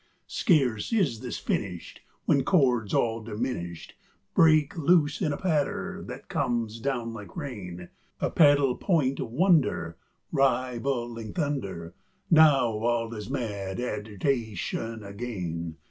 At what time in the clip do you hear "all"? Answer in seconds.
2.91-3.21, 12.79-13.13